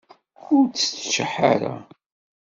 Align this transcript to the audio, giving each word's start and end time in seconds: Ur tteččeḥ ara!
Ur 0.55 0.65
tteččeḥ 0.67 1.33
ara! 1.51 1.75